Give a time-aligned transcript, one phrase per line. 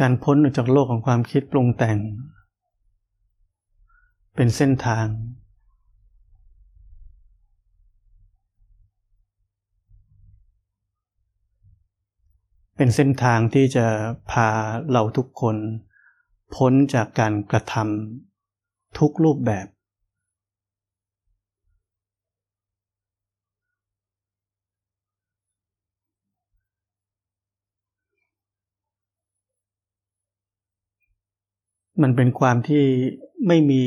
[0.00, 1.98] การพ้นออกจากโลกของความคิดปรุงแต่ง
[4.36, 5.06] เป็นเส้นทาง
[12.76, 13.86] เป็นเส้นทางที่จะ
[14.30, 14.48] พา
[14.92, 15.56] เราทุกคน
[16.54, 19.66] พ้นจากการกระทำทุกรูปแบบ
[32.02, 32.82] มันเป็นความที่
[33.46, 33.82] ไม่มี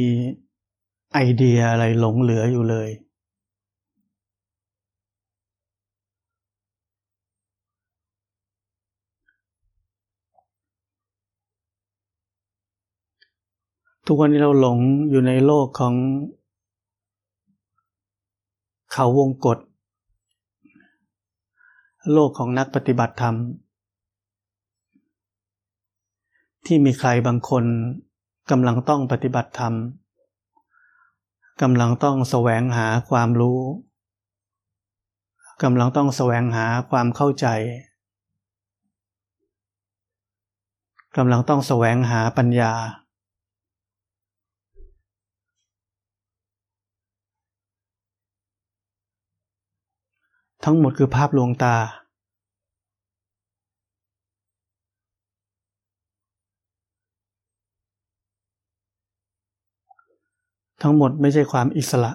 [1.13, 2.89] ไอเดียอะไรหลงเหลืออยู่เลย
[14.11, 14.77] ทุกวันนี้เราหลง
[15.09, 15.93] อยู่ในโลกของ
[18.93, 19.57] เขาวงกฏ
[22.13, 23.35] โลกของนักปฏิบัติธรรม
[26.71, 27.65] ที่มีใครบางคน
[28.51, 29.73] กำลังต้องปฏิบัติธรรม
[31.61, 33.59] กำลังต้องแสวงหาความรู้
[35.63, 37.47] กำลังต้องแสวงหาความเข้าใจ
[41.17, 42.73] กำลังต้องแสวงหาปัญญา
[50.63, 51.75] ทั้งหมดคือภาพลวงตา
[60.81, 62.11] ทั้งหมดไม่ใช่ความอิสระ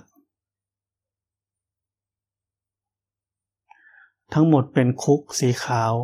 [4.34, 5.95] ทั้งหมดเป็นคุกสีขาว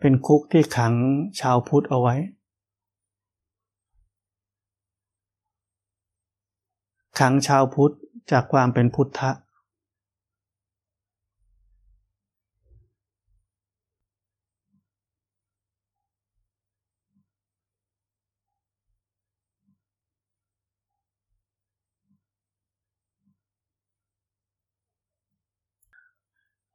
[0.00, 0.94] เป็นคุกที่ขัง
[1.40, 2.14] ชาวพุทธเอาไว้
[7.18, 7.94] ขังชาวพุทธ
[8.30, 9.30] จากความเป็นพุทธะ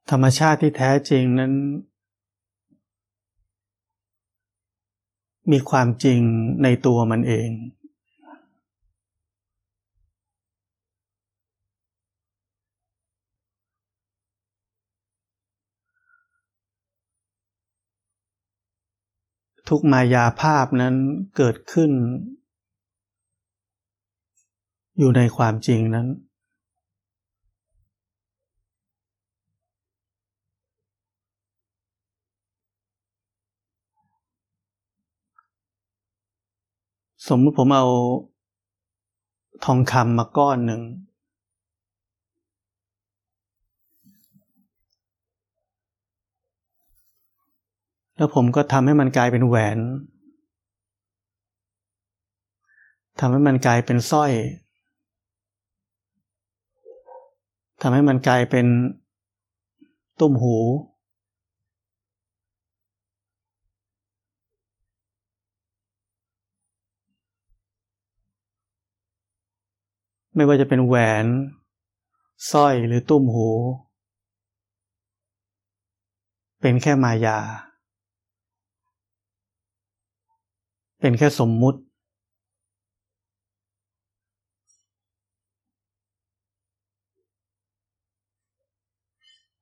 [0.09, 1.53] ธรรมชาติที่แท้จริงนั้น
[5.51, 6.19] มีความจริง
[6.63, 7.49] ในตัวมันเอง
[19.69, 20.95] ทุกมายาภาพนั้น
[21.37, 21.91] เกิดขึ้น
[24.97, 26.07] อยู่ในความจริงนั้น
[37.29, 37.85] สมมติผมเอา
[39.65, 40.81] ทองคำมาก้อนหนึ่ง
[48.17, 49.77] แล้วผมก็ทำให้มันกลายเป็นแหวน
[53.19, 54.31] ทำให้มันกลายเป็นสร้อย
[57.81, 58.65] ทำให้มันกลายเป็น
[60.19, 60.55] ตุ้มหู
[70.39, 71.25] ไม่ว่าจะเป็นแหวน
[72.51, 73.49] สร้อยหรือตุ้มหู
[76.61, 77.39] เป็นแค่มายา
[80.99, 81.79] เป็นแค่สมมุติ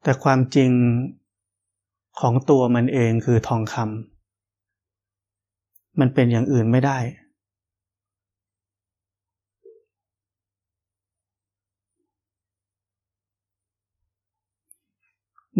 [0.03, 0.71] แต่ความจริง
[2.19, 6.99] ของตัวมันเองคือทองคำมันเป็นอย่างอื่นไม่ได้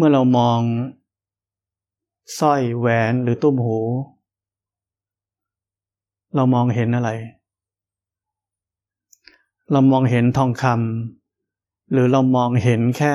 [0.00, 0.60] มื่อเรามอง
[2.38, 3.78] สร้อยแหวนหรือตุ้มหู
[6.34, 7.10] เรามองเห็นอะไร
[9.72, 13.14] เรามองเห็นทองคำหรือเรามองเห็นแค่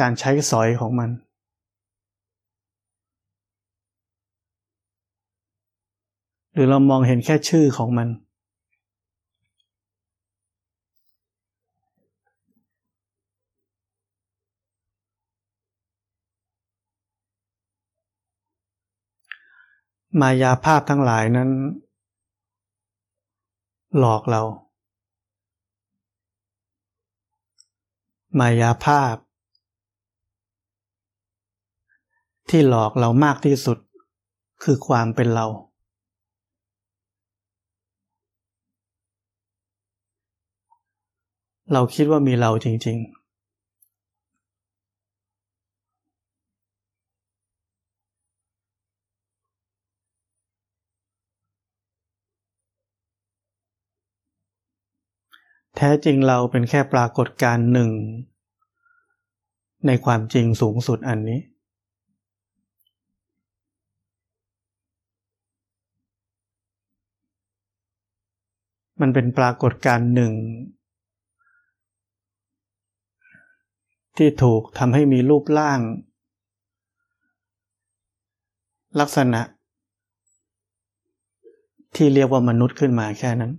[0.00, 1.10] การใช้สอยของมัน
[6.52, 8.08] หรือเรามองเห็นแค่ชื่อของมัน
[20.20, 21.50] มายาภาพทั้งหลายนั้น
[23.98, 24.42] หลอกเรา
[28.38, 29.14] มายาภาพ
[32.50, 33.78] ที่หลอกเรามากที่สุด
[34.62, 35.46] คือความเป็นเรา
[41.72, 43.23] เราคิดว่ามีเราจริง ๆ
[55.76, 57.90] แท้จริงเราเป็นแค่ปรากฏการณ์หนึ่ง
[59.86, 61.40] ในความจริงสูงสุดอันนี้
[69.00, 70.32] มันเป็นปรากฏการณ์หนึ่ง
[74.16, 75.80] ที่ถูกทำให้มีรูปร่าง
[79.00, 79.40] ลักษณะ
[81.96, 83.52] ที่เรียกว่ามนุษย์ขึ้นมาแค่นั้น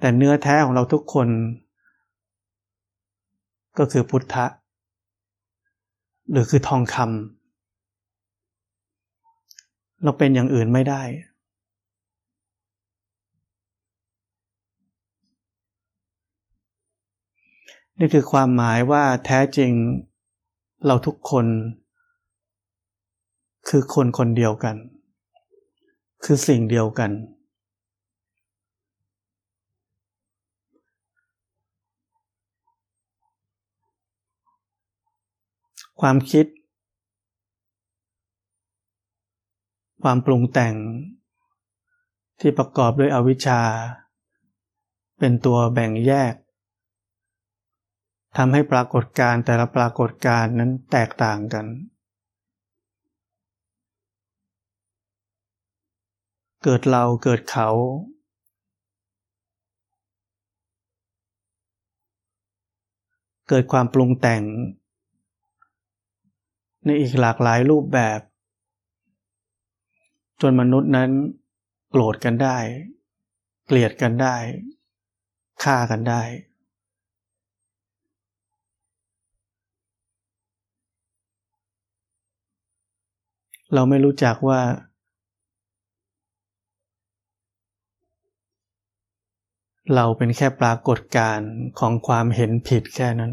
[0.00, 1.28] แต่เนื้อแท้ของเราทุกคน
[3.78, 4.46] ก็คือพุทธะ
[6.30, 7.06] หรือคือทองคำ
[10.04, 11.02] เราเป็นอย่างอื่นไม่ได้
[17.98, 19.72] นี่คือความหมายว่าแท้จริง
[20.86, 21.46] เราทุกคน
[23.68, 24.76] คือคนคนเดียวกัน
[26.24, 27.10] คือสิ่งเดียวกัน
[36.00, 36.46] ความคิด
[40.02, 40.74] ความปรุงแต่ง
[42.40, 43.60] ที่ประกอบด้วยอวิชชา
[45.18, 46.34] เป็นตัวแบ่งแยก
[48.36, 51.66] ทำให้ปรากฏการแต่ละปรากฏการนั้นแตกต่างกัน
[56.64, 57.68] เกิดเราเกิดเขา
[63.48, 64.42] เกิดความปรุงแต่ง
[66.84, 68.20] ในอีกหลากหลายรูปแบบ
[70.40, 71.10] จนมนุษย์นั้น
[71.90, 72.58] โกรธกันได้
[73.66, 74.36] เกลียดกันได้
[75.62, 76.22] ฆ่ากันได้
[83.74, 84.60] เราไม่รู้จักว่า
[89.94, 93.32] เราเป็นแค่ปรากฏการณ์ของความเห็นผิดแค่นั้น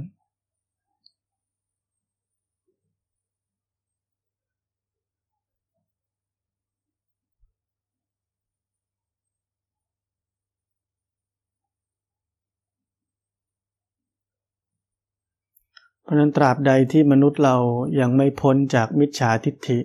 [16.05, 17.57] เพราะนั้นตราบใดที่มนุษย์เรา
[17.99, 19.79] ยังไม่พ้นจากมิจฉาทิฏฐิ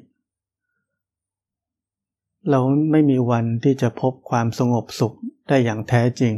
[2.50, 5.16] เราไม่มีวันที่จะพบความสงบสุข
[5.48, 6.34] ได้อย่างแท้จริง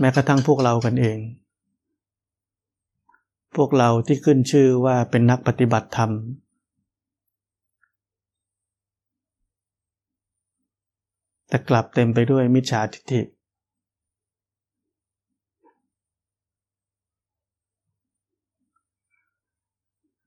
[0.00, 1.18] แม้กระทั่งพวกเรากันเอง
[3.56, 6.10] พวกเราที่ขึ้นชื่อว่าเป็นนักปฏิบัติธรรม
[11.48, 13.22] แต่กลับเต็มไปด้วยมิจฉาทิฏฐิ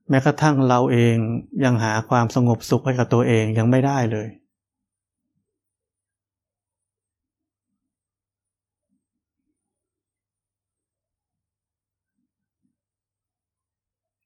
[0.09, 1.15] แม้กระทั่งเราเอง
[1.63, 4.27] ยังหาความสงบสุขให้กับตัวเองยังไม่ได้เลย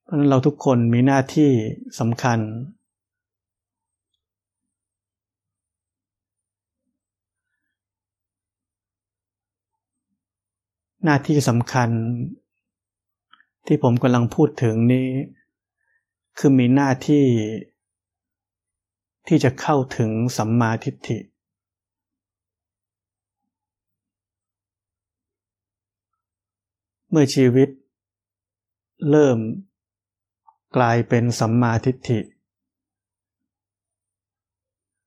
[0.03, 1.49] เพราะนั้นเราทุกคนมีหน้าที่
[1.99, 2.39] สำคัญ
[11.05, 11.89] หน้าที่สำคัญ
[13.67, 15.07] ที่ผมกำลังพูดถึงนี้
[16.37, 17.25] คือมีหน้าที่
[19.27, 21.19] ที่จะเข้าถึงสัมมาทิฏฐิ
[27.09, 27.69] เมื่อชีวิต
[29.09, 29.37] เริ่ม
[30.75, 32.19] กลายเป็นสัมมาทิฏฐิ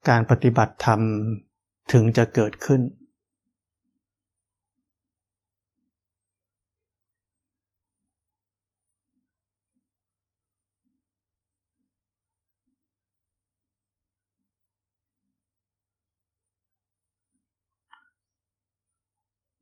[0.08, 1.00] การปฏิบัติธรรม
[1.92, 2.80] ถึงจะเกิดขึ้น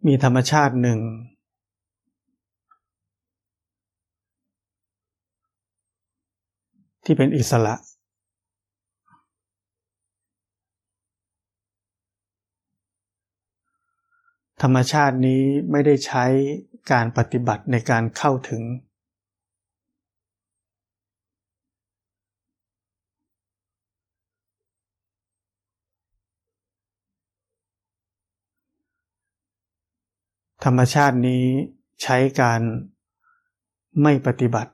[0.06, 1.00] มีธรรมชาติหนึ่ง
[7.04, 7.74] ที่เป็นอิสระ
[14.62, 16.24] ธรรมชาตินี้ไม่ได้ใช้
[16.92, 18.62] การปฏิบัติในการเข้าถึง
[30.64, 31.44] ธรรมชาตินี้
[32.02, 32.60] ใช้การ
[34.02, 34.72] ไม่ปฏิบัติ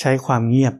[0.00, 0.74] ใช้ความเงียบ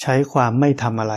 [0.00, 1.14] ใช้ความไม่ทำอะไร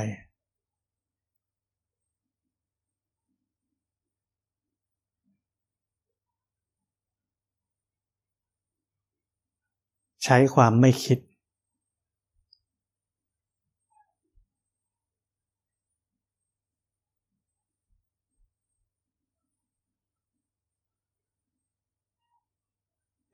[10.27, 11.19] ใช้ความไม่คิด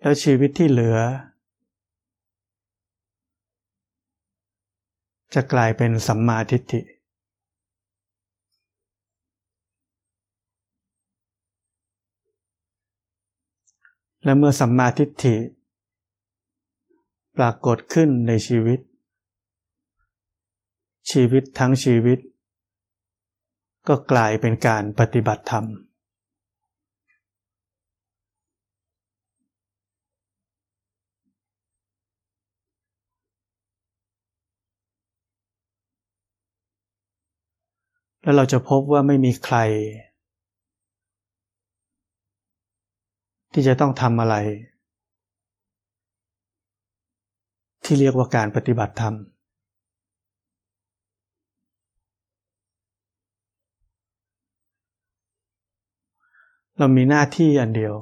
[0.01, 0.97] แล้วชีวิตที่เหลือ
[5.33, 6.81] จะกลายเป็นสัมมาทิฏฐิ
[14.23, 15.35] และเมื่อสัมมาทิฏฐิ
[17.37, 18.79] ปรากฏขึ้นในชีวิต
[21.11, 22.19] ชีวิตทั้งชีวิต
[23.87, 25.65] ก็กลายเป็นการปฏิบัติธรรม
[38.23, 39.57] แล้วเราจะพบว่าไม่มีใคร
[43.53, 44.35] ที่จะต้องทำอะไร
[47.83, 49.15] ที่เรียกว่าการปฏิบัติธรรม
[56.77, 57.95] เรามีหน้าที่อันเดียว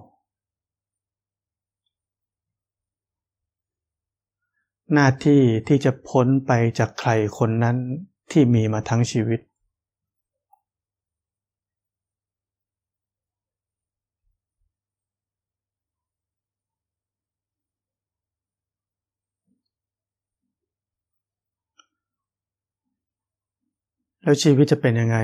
[4.93, 7.77] หน้าที่ที่จะพ้นไปจากใครคนนั้น
[8.31, 9.39] ที่มีมาทั้งชีวิต
[24.29, 25.17] แล้วชีวิตจะเป็นยังไง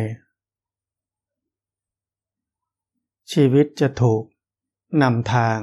[3.33, 4.23] ชีวิตจะถูก
[5.01, 5.57] นำทาง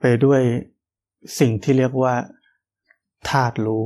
[0.00, 0.42] ไปด้วย
[1.38, 2.14] สิ่งที่เรียกว่า
[3.28, 3.84] ธาตุรู้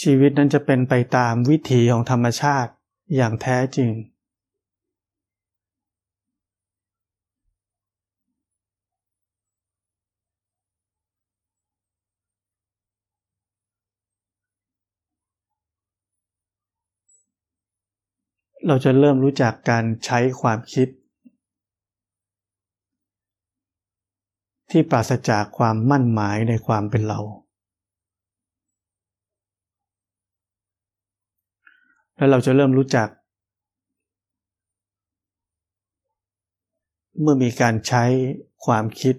[0.00, 2.72] ชีวิตนั้นจะเป็นไปตามวิถีของธรรมชาติ
[3.16, 3.90] อย่างแท้จริง
[18.68, 20.88] เราจะเริ่มรู้จักการใช้ความคิด
[24.70, 27.20] ที่ปราศจากความมั่นหมายในความเป็นเรา
[32.16, 33.08] แล้วเราจะเริ่มรู้จัก
[37.20, 38.04] เมื่อมีการใช้
[38.64, 39.16] ความคิด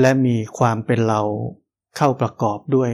[0.00, 1.20] และมีความเป็นเรา
[1.96, 2.90] เข้าประกอบด้วย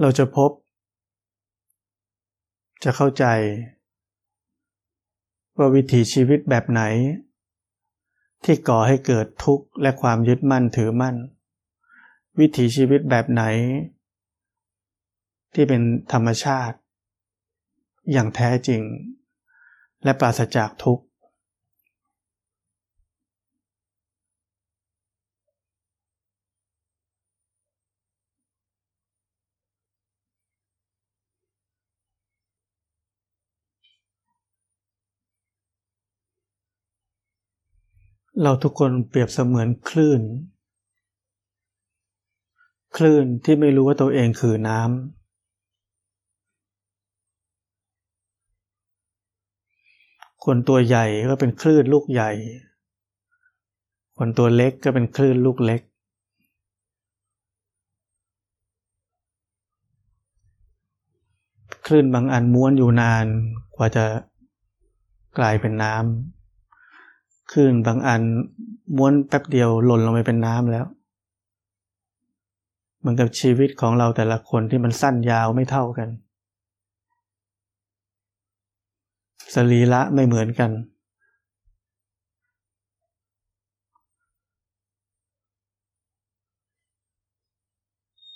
[0.00, 0.50] เราจะพบ
[2.84, 3.24] จะเข้าใจ
[5.58, 6.82] ว่าวิถีชีวิตแบบไหน
[8.44, 11.16] ที่ก่อให้เกิดทุกข์และความยึดมั่นถือมั่น
[12.38, 13.42] วิถีชีวิตแบบไหน
[15.54, 16.76] ที่เป็นธรรมชาติ
[18.12, 18.82] อย่างแท้จริง
[20.04, 21.05] และปราศจากทุกข์
[38.42, 40.20] เราทุกคนเปรียบเสมือนคลื่น
[42.96, 44.90] คลื่นที่ไม่รู้ว่าตัวเองคือน้ำ
[50.44, 52.30] คนตัวใหญ่ก็เป็นคลื่นลูกใหญ่
[54.18, 55.80] คนตัวเล็กก็เป็นคลื่นลูกเล็ก
[61.86, 63.26] คลื่นบางอันม้วนอยู่นาน
[63.76, 64.04] กว่าจะ
[65.38, 66.35] กลายเป็นน้ำ
[67.52, 68.22] คลื่นบางอัน
[68.96, 70.86] ม้วนแป๊บเดียวหล่นลงไปเป็นน้ำแล้ว
[72.98, 76.08] เหมือนกับชีวิตของเราแต่ละคนที่มันสั้นยาวไม่เท่ากัน
[79.54, 80.70] สรีระไม่เหมือนกัน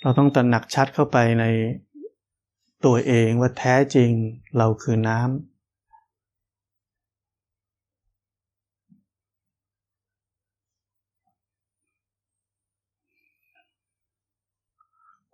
[0.02, 1.44] เราต้องตระหนักชัดเข้าไปใน
[2.84, 4.10] ตัวเองว่าแท้จริง
[4.58, 5.59] เราคือน้ำ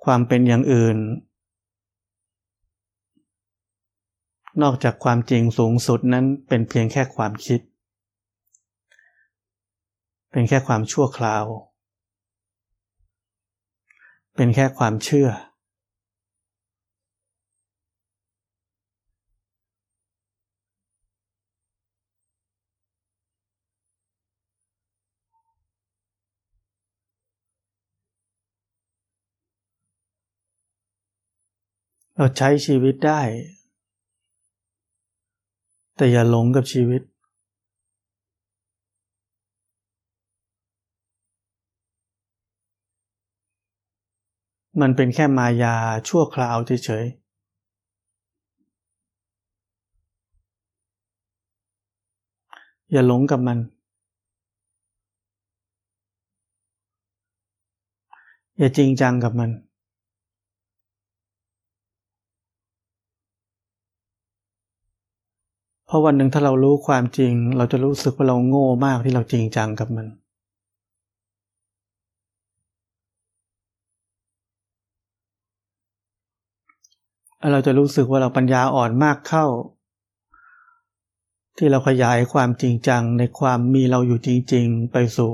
[0.06, 0.98] ความเป็นอย่างอื่น
[4.62, 7.60] นอกจากความจริงสูงสุดนั้นเป็นเพียงแค่ความคิด
[10.30, 11.44] เป็นแค่ความชั่วคราว
[14.36, 15.28] เป็นแค่ความเชื่อ
[32.18, 33.20] เราใช้ชีวิตได้
[35.96, 37.02] แต่อย่าหลงกับชีวิต
[44.80, 45.74] มันเป็นแค่มายา
[46.08, 47.26] ชั่วคราวเฉยๆ
[52.92, 53.58] อย่าหลงกับมัน
[58.58, 59.50] อย่าจริงจังกับมัน
[65.86, 70.06] เพราะวันหนึ่งถ้าเรารู้ความจริง เราจะรู้สึกว่าเราโง่มากที่เราจริงจังกับมัน
[77.52, 79.46] เราจะรู้สึกว่าเราปัญญาอ่อนมากเข้า
[81.56, 85.32] ที่เราขยายความจริงจังในความมีเราอยู่จริง ๆ ไปสู่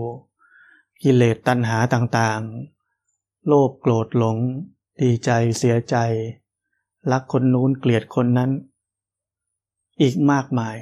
[1.03, 4.37] กิเลสตัณหาต่างๆ โลภโกรธหลง
[5.01, 5.97] ดีใจเสียใจ
[7.13, 8.51] รักคนนู้นเกลียดคนนั้น
[10.01, 10.77] อีกมากมาย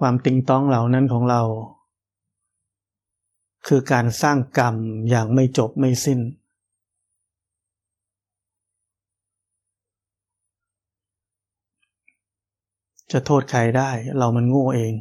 [0.00, 1.42] ความติงต้องเหล่านั้นของเรา
[3.66, 4.74] คือการสร้างกรรม
[5.10, 6.20] อย่างไม่จบไม่สิ้น
[13.12, 14.92] จะโทษใครได้เรามันโง่เอง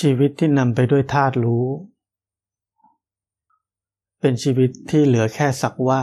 [0.00, 1.66] ชีวิตที่นำไปด้วยธาตุรู้
[4.20, 6.02] เป็นชีวิตที่เหลือแค่สักว่า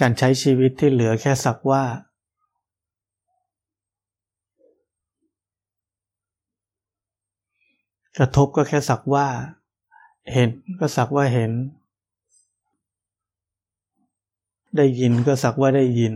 [0.00, 1.84] การใช้ชีวิตที่เหลือแค่สักว่า
[8.18, 9.26] กระทบก็แค่สักว่า
[10.32, 10.48] เห็น
[10.80, 11.52] ก็สักว่าเห็น
[14.76, 16.14] ได้ยินก็สักว่าได้ยิน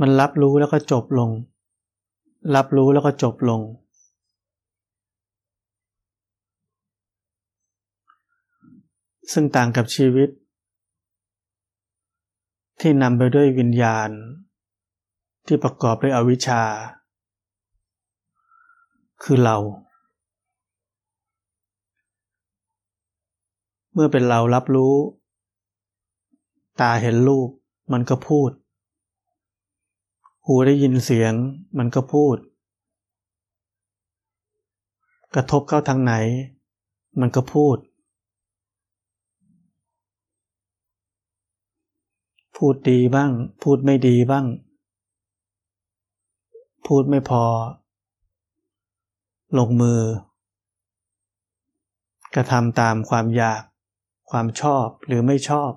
[0.00, 1.30] มันรับรู้แล้วก็จบลง
[2.54, 3.60] รับรู้แล้วก็จบลง
[9.32, 10.28] ซึ่งต่างกับชีวิต
[12.80, 14.10] ที่นำไปด้วยวิญญาณ
[15.46, 16.62] ที่ประกอบด้วยอวิชชา
[19.22, 19.56] คือเรา
[23.92, 24.94] เมื่อเป็นเรารับรู้
[26.80, 27.48] ตาเห็นรูป
[27.92, 28.50] มันก็พูด
[30.46, 31.34] หูได้ยินเสียง
[31.78, 32.36] มันก็พูด
[35.34, 36.14] กระทบเข้าทางไหน
[37.20, 37.76] มันก็พูด
[42.56, 43.30] พูดดีบ้าง
[43.62, 44.46] พูดไม่ดีบ้าง
[46.86, 47.44] พูดไม่พอ
[49.58, 50.00] ลงมือ
[52.34, 53.62] กระทำตามความอยาก
[54.30, 55.70] ความชอบหรือไม่ชอบ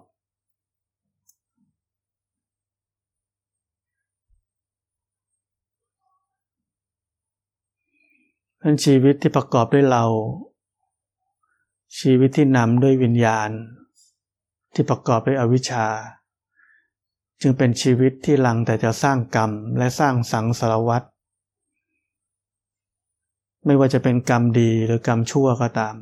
[8.69, 10.05] นั้นชีวิตที่ประกอบด้วยเรา
[11.99, 13.49] ชีวิตที่นำด้วยวิญญาณ
[14.73, 15.85] ที่ประกอบด้วยอวิชชา
[17.41, 21.07] จึงเป็นชีวิตที่ลังแต่จะสร้างกรรมและสร้างสังสารวัตร
[23.65, 25.95] ไม่ว่าจะเป็นกรรมดีหรือกรรมชั่วก็ตาม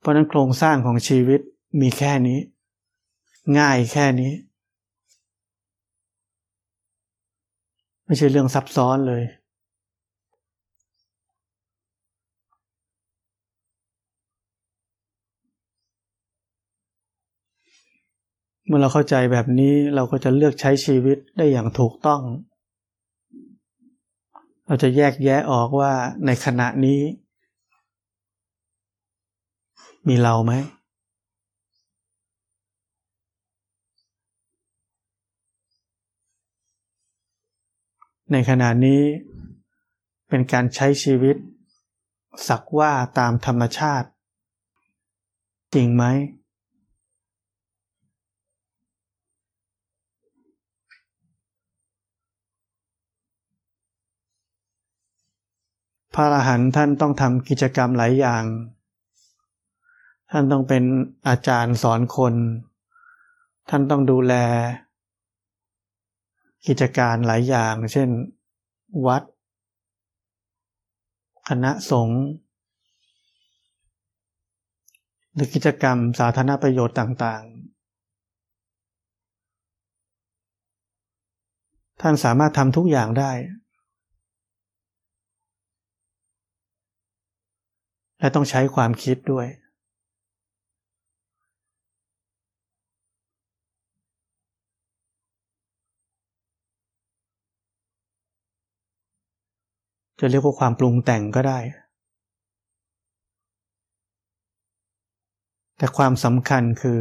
[0.00, 1.40] เพราะนั้นโครงสร้างของชีวิต
[1.80, 2.38] มีแค่นี้
[3.58, 4.32] ง่ายแค่นี้
[8.06, 9.22] ไม่ใช่เรื่องซับซ้อนเลย
[18.66, 22.20] เมื่อเราเข้าใจแบบนี้เราก็จะเลือกใช้ชีวิตได้อย่างถูกต้อง
[24.66, 25.92] เราจะแยกแยะออกว่า
[26.26, 27.00] ในขณะนี้
[30.08, 30.52] มีเราไหม
[38.32, 39.02] ในขณะนี้
[40.28, 41.36] เป็นการใช้ชีวิต
[42.48, 44.08] สักว่าตามธรรมชาติ
[45.74, 46.04] จริงไหม
[56.14, 58.44] พระอรหันต์ท่านต้องทำกิจกรรมหลายอย่าง
[60.30, 60.82] ท่านต้องเป็น
[61.28, 62.34] อาจารย์สอนคน
[63.68, 64.34] ท่านต้องดูแล
[66.68, 68.08] กิจการหลายอย่าง เช่น
[69.06, 69.22] วัด
[71.48, 72.22] คณะสงฆ์
[75.34, 77.66] หรือกิจกรรมสาธารณประโยชน์ต่างๆ
[82.00, 83.32] ท่านสามารถทำทุกอย่างได้
[88.18, 89.46] และต้องใช้ความคิดด้วย
[100.20, 101.58] จะเรียกว่าความปรุงแต่งก็ได้
[105.76, 107.00] แต่ความสำคัญคือ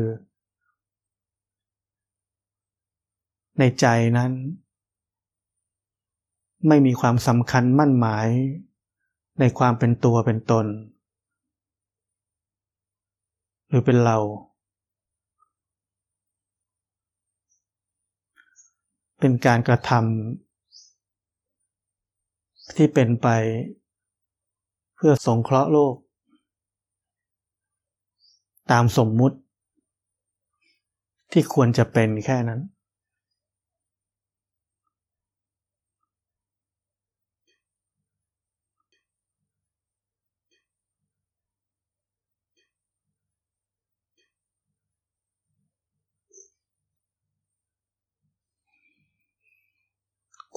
[3.59, 3.85] ในใจ
[4.17, 4.31] นั้น
[6.67, 8.27] ไม่มีความสำคัญมั่นหมาย
[9.39, 10.65] ในความเป็นตัวเป็นตน
[13.69, 14.17] หรือเป็นเรา
[19.19, 20.44] เป็นการกระทำ
[22.75, 23.27] ที่เป็นไป
[24.95, 25.95] เพื่อสงเคราะห์โลก
[28.71, 29.37] ตามสมมุติ
[31.31, 32.61] ที่ควรจะเป็นแค่นั้น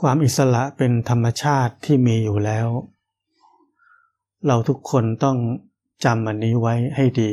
[0.00, 2.68] ความอิสระเป็นธรรมชาติที่มีอยู่แล้ว
[4.46, 5.38] เราทุกคนต้อง
[6.04, 7.32] จำอันนี้ไว้ให้ดี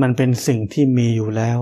[0.00, 1.60] มันเป็นสิ่งที่มีอยู่แล้ว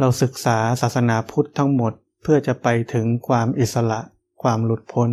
[0.00, 4.00] เราศึกษาศาสนาพุทธทั้งหมดเพื่อจะไปถึงความอิสระ
[4.42, 5.10] ความหลุดพ้น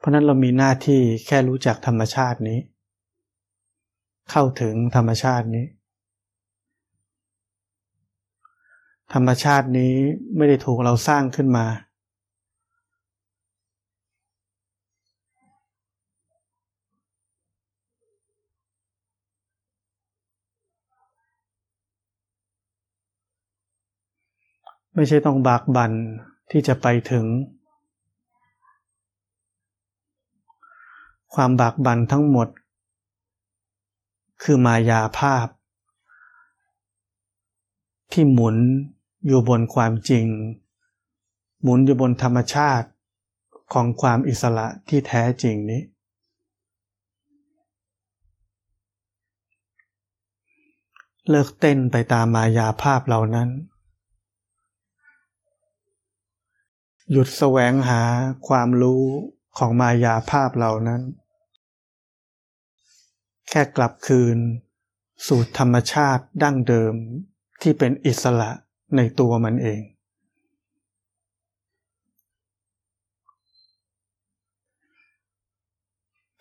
[0.00, 2.58] เพราะนั้นเรามีหน้าที่แค่รู้จักธรรมชาตินี้
[4.30, 5.66] เข้าถึงธรรมชาตินี้
[9.14, 9.94] ธรรมชาตินี้
[10.36, 11.66] ไม่ได้ถูกเราสร้างขึ้นมา
[24.94, 25.92] ไม่ใช่ต้องบากบั่น
[26.50, 27.24] ที่จะไปถึง
[31.34, 32.48] ความบากบันทั้งหมด
[34.42, 35.46] คือมายาภาพ
[38.12, 38.56] ที่หมุน
[39.26, 40.26] อยู่บนความจริง
[41.62, 42.88] หมุนอยู่บนธรรมชาติ
[43.72, 45.82] ของความอิสระที่แท้จริงนี้
[51.28, 53.48] เลิกเต้นไปตามมายาภาพเหล่านั้น
[57.10, 58.02] หยุดแสวงหา
[58.48, 59.02] ความรู้
[59.58, 61.02] ของมายาภาพเหล่านั้น
[63.50, 64.38] แค่กลับคืน
[65.26, 66.94] สู่ธรรมชาติดั้งเดิม
[67.62, 68.50] ที่เป็นอิสระ
[68.96, 69.80] ในตัวมันเอง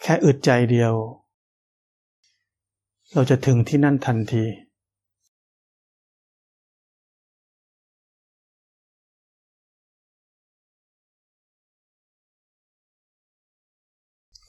[0.02, 0.94] แค่อึดใจเดียว
[3.14, 4.46] เราจะถึงที่นั่นทันที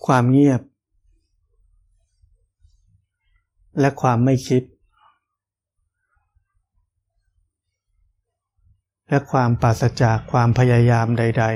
[0.06, 0.60] ความเงียบ
[3.78, 4.62] และความไม่คิด
[9.08, 11.54] และความปราศจากความพยายามใด ๆ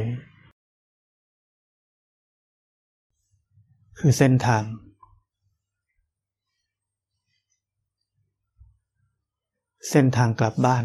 [3.98, 4.64] คือเส้นทาง
[9.90, 10.85] เส้นทางกลับบ้าน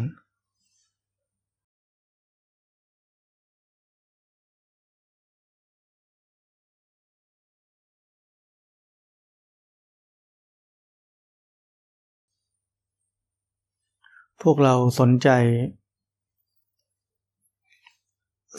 [14.42, 15.28] พวกเราสนใจ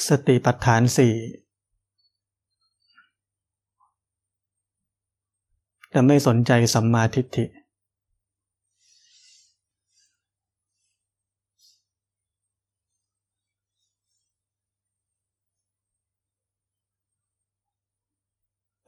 [0.08, 1.16] สติปัฏฐานสี่
[5.90, 7.46] แต่ไม่สนใจสัมมาทิฏฐิ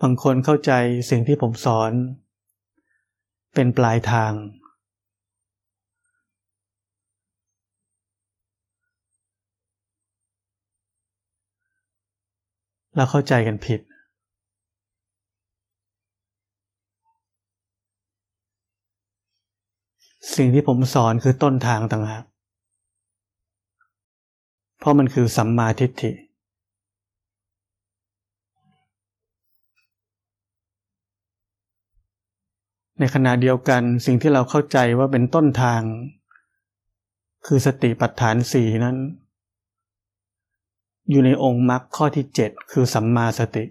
[0.02, 0.72] บางคนเข้าใจ
[1.10, 1.92] สิ่งที่ผมสอน
[3.54, 4.34] เป็นปลายทาง
[12.96, 13.80] แล้วเข้าใจกันผิด
[20.36, 22.24] สิ่งที่ผมสอนคือต้นทางต่างหาก
[24.80, 26.12] เพราะมันคือสัมมาทิฏฐิ
[33.00, 35.82] ในขณะเดียวกันสิ่งที่เราเข้าใจว่าเป็นต้นทาง
[37.46, 38.98] คือสติปัฏฐานสี่นั้น
[41.10, 43.66] อยู่ในองค์มรรคข้อที่เจ็ดคือสัมมาสติ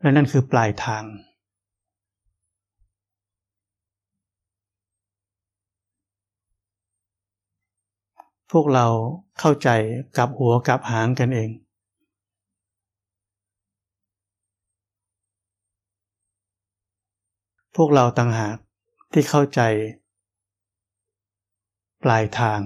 [0.00, 1.04] และนั่นคือปลายทาง
[8.52, 8.86] พวกเรา
[9.38, 9.68] เข้าใจ
[10.16, 11.50] กับหัวกับหางกันเอง
[17.76, 18.56] พวกเราต่างหาก
[19.12, 19.60] ที่เข้าใจ
[22.04, 22.60] ปลายทาง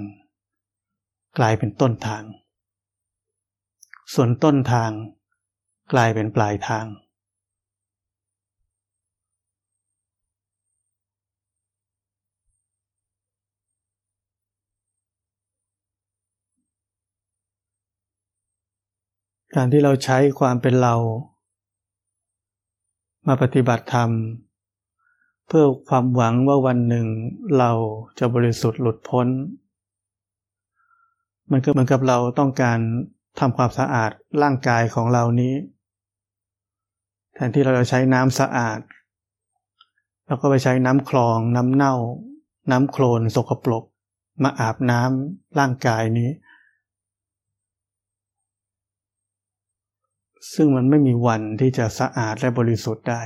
[1.38, 2.25] กลายเป็นต้นทาง
[4.14, 4.90] ส่วนต้นทาง
[5.93, 6.87] กลายเป็นปลายทาง
[19.57, 20.95] การที่เราใช้ความเป็นเรา
[23.27, 24.11] มาปฏิบัติธรรม
[25.53, 27.07] เพื่อความหวังว่าวันหนึ่ง
[27.59, 27.71] เรา
[28.19, 29.27] จะบริสุทธิ์หลุดพ้น
[31.51, 32.79] มันก็เหมือนกับเราต้องการ
[33.41, 34.11] ทำความสะอาด
[34.43, 35.55] ร่างกายของเรานี้
[37.35, 38.81] แทนที่เราจะใช้น้ำสะอาด
[40.27, 41.95] เราก็ไปใช้น้ำคลอง น้ำเน่า
[42.71, 43.85] น้ำโคลนสกปรก
[44.43, 46.31] มาอาบน้ำร่างกายนี้
[50.55, 53.23] ซึ่งมันไม่มีวันที่จะสะอาดและบริสุทธิ์ได้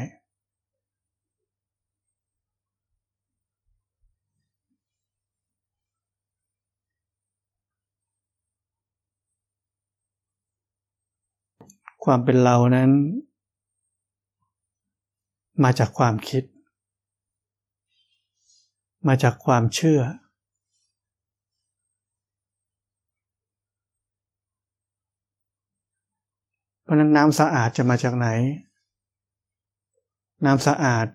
[12.05, 12.91] ความเป็นเรานั้น
[15.63, 16.45] มาจากความคิด
[19.09, 20.01] มาจากความเชื่อ
[26.83, 28.29] เพราะนั้นน้ำสะอาดจะมาจากไหน
[30.45, 31.07] น้ำสะอาด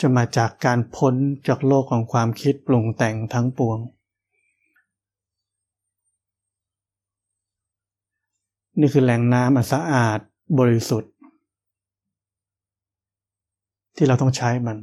[0.00, 1.14] จะมาจากการพ้น
[1.48, 3.78] จากโลกของความคิดปรุงแต่งทั้งปวง
[8.80, 10.18] นี่คือแหล่งน้ำอันสะอาด
[10.58, 11.12] บริสุทธิ์
[13.96, 14.76] ที่เราต้องใช้มัน